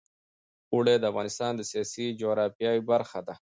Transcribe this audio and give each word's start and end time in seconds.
اوړي 0.73 0.95
د 0.99 1.03
افغانستان 1.11 1.51
د 1.55 1.61
سیاسي 1.71 2.05
جغرافیه 2.19 2.71
برخه 2.91 3.19
ده. 3.25 3.29